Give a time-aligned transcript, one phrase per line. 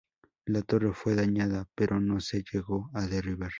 [0.47, 3.49] La torre fue dañada pero no se llegó a derribar.